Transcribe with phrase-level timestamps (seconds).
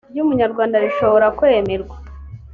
[0.11, 1.95] ry umunyarwanda rishobora kwemerwa